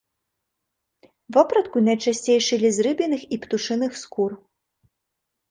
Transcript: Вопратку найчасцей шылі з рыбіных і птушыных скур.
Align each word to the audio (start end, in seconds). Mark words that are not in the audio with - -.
Вопратку 1.37 1.77
найчасцей 1.89 2.39
шылі 2.47 2.69
з 2.79 2.87
рыбіных 2.89 3.21
і 3.33 3.41
птушыных 3.45 3.91
скур. 4.03 4.31